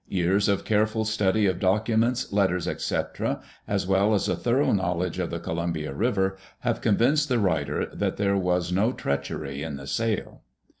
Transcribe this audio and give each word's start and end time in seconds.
Years 0.09 0.49
of 0.49 0.65
careful 0.65 1.05
study 1.05 1.45
of 1.45 1.59
documents, 1.59 2.33
letters, 2.33 2.67
etc., 2.67 3.39
as 3.67 3.85
well 3.85 4.15
as 4.15 4.27
a 4.27 4.35
thorough 4.35 4.71
knowledge 4.73 5.19
of 5.19 5.29
the 5.29 5.39
G)lumbia 5.39 5.95
River, 5.95 6.37
have 6.61 6.81
convinced 6.81 7.29
the 7.29 7.37
writer 7.37 7.85
that 7.93 8.17
there 8.17 8.35
was 8.35 8.71
no 8.71 8.93
treachery 8.93 9.61
in 9.61 9.75
the 9.77 9.85
sale. 9.85 10.41